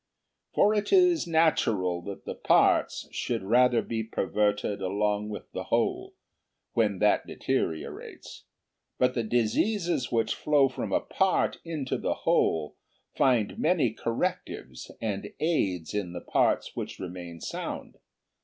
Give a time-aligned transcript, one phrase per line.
[0.55, 6.15] For it is natural that the parts should rather be perverted along with the whole,
[6.73, 8.45] when that deteriorates;
[8.97, 12.77] but the diseases which flow from a part into the whole
[13.15, 17.99] find many correctives and aids in the parts which remain sound.